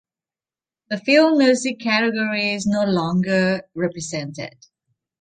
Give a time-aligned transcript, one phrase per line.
[0.89, 4.55] The film music category is no longer represented.